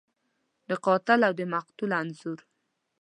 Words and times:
د 0.69 0.71
قاتل 0.85 1.19
او 1.27 1.33
د 1.39 1.41
مقتول 1.53 1.91
انځور 2.01 2.39